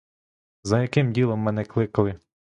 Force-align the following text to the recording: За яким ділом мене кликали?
За 0.63 0.81
яким 0.81 1.11
ділом 1.13 1.39
мене 1.39 1.63
кликали? 1.65 2.19